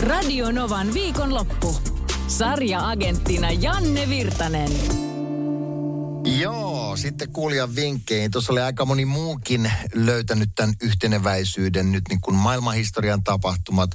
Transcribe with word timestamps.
Radio 0.00 0.52
Novan 0.52 0.94
viikonloppu. 0.94 1.74
Sarja-agenttina 2.26 3.50
Janne 3.50 4.08
Virtanen. 4.08 4.70
Joo, 6.40 6.79
sitten 6.96 7.32
kuulijan 7.32 7.76
vinkkeihin. 7.76 8.30
Tuossa 8.30 8.52
oli 8.52 8.60
aika 8.60 8.84
moni 8.84 9.04
muukin 9.04 9.72
löytänyt 9.94 10.50
tämän 10.56 10.74
yhteneväisyyden 10.82 11.92
nyt 11.92 12.04
niin 12.08 12.20
kuin 12.20 12.36
maailmanhistorian 12.36 13.24
tapahtumat 13.24 13.90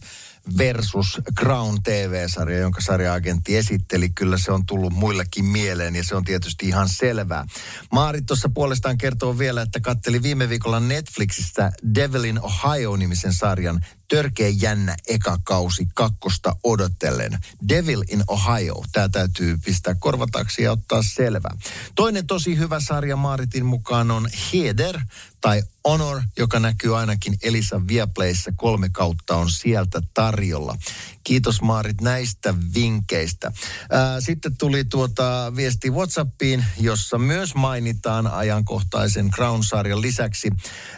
versus 0.57 1.21
Crown 1.39 1.83
TV-sarja, 1.83 2.57
jonka 2.57 2.81
sarja-agentti 2.81 3.57
esitteli. 3.57 4.09
Kyllä 4.09 4.37
se 4.37 4.51
on 4.51 4.65
tullut 4.65 4.93
muillekin 4.93 5.45
mieleen 5.45 5.95
ja 5.95 6.03
se 6.03 6.15
on 6.15 6.23
tietysti 6.23 6.67
ihan 6.67 6.89
selvää. 6.89 7.45
Maarit 7.91 8.25
tuossa 8.25 8.49
puolestaan 8.49 8.97
kertoo 8.97 9.37
vielä, 9.37 9.61
että 9.61 9.79
katteli 9.79 10.23
viime 10.23 10.49
viikolla 10.49 10.79
Netflixistä 10.79 11.71
Devil 11.95 12.23
in 12.23 12.41
Ohio-nimisen 12.41 13.33
sarjan 13.33 13.85
törkeä 14.09 14.47
jännä 14.47 14.95
eka 15.07 15.39
kausi 15.43 15.87
kakkosta 15.93 16.55
odotellen. 16.63 17.39
Devil 17.69 18.03
in 18.09 18.23
Ohio. 18.27 18.83
Tämä 18.91 19.09
täytyy 19.09 19.57
pistää 19.65 19.95
korvataksi 19.99 20.63
ja 20.63 20.71
ottaa 20.71 21.03
selvä. 21.03 21.49
Toinen 21.95 22.27
tosi 22.27 22.57
hyvä 22.57 22.79
sarja 22.87 23.15
Maaritin 23.15 23.65
mukaan 23.65 24.11
on 24.11 24.29
Heder 24.53 24.99
tai 25.41 25.63
Honor, 25.87 26.21
joka 26.37 26.59
näkyy 26.59 26.97
ainakin 26.97 27.37
Elisa 27.43 27.87
Viaplayssa. 27.87 28.51
Kolme 28.55 28.89
kautta 28.89 29.35
on 29.35 29.51
sieltä 29.51 30.01
tarjolla. 30.13 30.77
Kiitos 31.23 31.61
Maarit 31.61 32.01
näistä 32.01 32.53
vinkkeistä. 32.75 33.51
Ää, 33.91 34.21
sitten 34.21 34.57
tuli 34.57 34.83
tuota 34.83 35.53
viesti 35.55 35.89
WhatsAppiin, 35.89 36.65
jossa 36.79 37.17
myös 37.17 37.55
mainitaan 37.55 38.27
ajankohtaisen 38.27 39.31
Crown-sarjan 39.31 40.01
lisäksi 40.01 40.49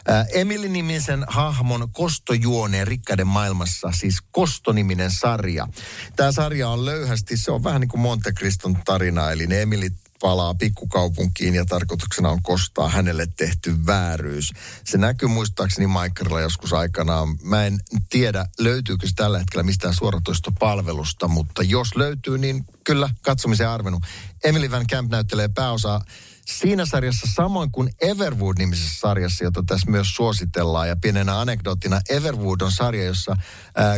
ää, 0.08 0.26
Emily-nimisen 0.34 1.26
hahmon 1.28 1.90
kostojuoneen 1.92 2.88
rikkaiden 2.88 3.28
maailmassa, 3.28 3.92
siis 3.92 4.18
Kostoniminen 4.32 5.12
sarja. 5.12 5.68
Tämä 6.16 6.32
sarja 6.32 6.70
on 6.70 6.86
löyhästi, 6.86 7.38
se 7.38 7.52
on 7.52 7.64
vähän 7.64 7.82
niin 7.82 7.90
kuin 7.90 8.02
Monte 8.02 8.32
Criston 8.32 8.78
tarina, 8.86 9.32
eli 9.32 9.48
ne 9.48 9.62
Emilit 9.62 10.07
palaa 10.20 10.54
pikkukaupunkiin 10.54 11.56
ja 11.56 11.66
tarkoituksena 11.66 12.30
on 12.30 12.42
kostaa 12.42 12.90
hänelle 12.90 13.28
tehty 13.38 13.86
vääryys. 13.86 14.54
Se 14.84 14.98
näkyy 14.98 15.30
muistaakseni 15.30 15.88
Maikerilla 15.88 16.42
joskus 16.42 16.74
aikanaan. 16.74 17.38
Mä 17.42 17.66
en 17.66 17.80
tiedä, 18.10 18.46
löytyykö 18.60 19.08
se 19.08 19.14
tällä 19.16 19.40
hetkellä 19.40 19.64
mistään 19.64 19.94
suoratoistopalvelusta, 19.94 21.28
mutta 21.28 21.64
jos 21.64 21.96
löytyy, 21.96 22.38
niin 22.38 22.66
kyllä 22.84 23.10
katsomisen 23.22 23.70
arvenut. 23.70 24.04
Emily 24.44 24.72
Van 24.72 24.88
Camp 24.88 25.12
näyttelee 25.12 25.48
pääosaa 25.48 26.02
siinä 26.46 26.86
sarjassa 26.86 27.28
samoin 27.36 27.72
kuin 27.72 27.90
Everwood-nimisessä 28.02 29.00
sarjassa, 29.00 29.44
jota 29.44 29.64
tässä 29.68 29.92
myös 29.92 30.16
suositellaan. 30.16 30.88
Ja 30.88 30.96
pienenä 30.96 31.40
anekdoottina, 31.40 32.02
Everwood 32.10 32.62
on 32.62 32.72
sarja, 32.72 33.06
jossa 33.06 33.38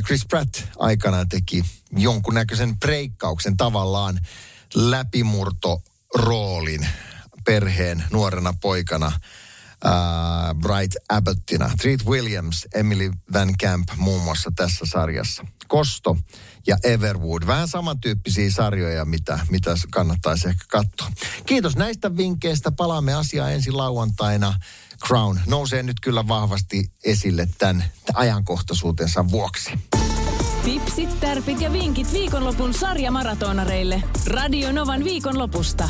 Chris 0.06 0.26
Pratt 0.26 0.58
aikanaan 0.80 1.30
teki 1.30 1.66
jonkunnäköisen 1.92 2.80
breikkauksen 2.80 3.58
tavallaan 3.58 4.20
läpimurto 4.76 5.81
roolin 6.20 6.88
perheen 7.45 8.04
nuorena 8.11 8.54
poikana 8.61 9.08
uh, 9.08 10.61
Bright 10.61 10.95
Abbottina. 11.10 11.71
Treat 11.82 12.05
Williams, 12.05 12.67
Emily 12.73 13.11
Van 13.33 13.58
Camp 13.61 13.89
muun 13.98 14.23
muassa 14.23 14.52
tässä 14.55 14.86
sarjassa. 14.86 15.45
Kosto 15.67 16.17
ja 16.67 16.77
Everwood. 16.83 17.48
Vähän 17.48 17.67
samantyyppisiä 17.67 18.52
sarjoja, 18.52 19.05
mitä, 19.05 19.39
mitä 19.49 19.76
kannattaisi 19.92 20.48
ehkä 20.48 20.66
katsoa. 20.70 21.11
Kiitos 21.45 21.76
näistä 21.76 22.17
vinkkeistä. 22.17 22.71
Palaamme 22.71 23.14
asiaan 23.14 23.54
ensi 23.54 23.71
lauantaina. 23.71 24.54
Crown 25.08 25.39
nousee 25.48 25.83
nyt 25.83 25.99
kyllä 25.99 26.27
vahvasti 26.27 26.92
esille 27.04 27.48
tämän 27.58 27.86
ajankohtaisuutensa 28.14 29.30
vuoksi. 29.30 29.71
Tipsit, 30.64 31.20
tärpit 31.20 31.61
ja 31.61 31.73
vinkit 31.73 32.14
viikonlopun 32.14 32.73
sarjamaratonareille. 32.73 34.04
Radio 34.27 34.71
Novan 34.71 35.04
viikonlopusta. 35.04 35.89